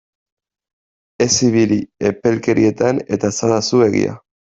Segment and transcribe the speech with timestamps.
[1.25, 1.77] Ez ibili
[2.11, 4.17] epelkerietan eta esadazu egia!